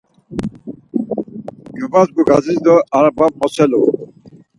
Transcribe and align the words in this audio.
Gyobadzgu 1.77 2.21
gazis 2.29 2.59
do 2.65 2.75
araba 2.97 3.25
moselu. 3.37 3.81